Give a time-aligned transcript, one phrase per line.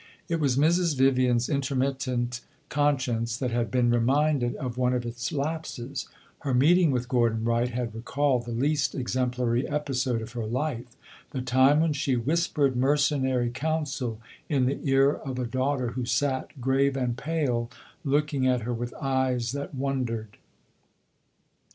[0.27, 0.97] It was Mrs.
[0.97, 6.07] Vivian's intermittent conscience that had been reminded of one of its lapses;
[6.39, 10.95] her meeting with Gordon Wright had recalled the least exemplary episode of her life
[11.29, 14.19] the time when she whispered mercenary counsel
[14.49, 17.69] in the ear of a daughter who sat, grave and pale,
[18.03, 20.37] looking at her with eyes that wondered.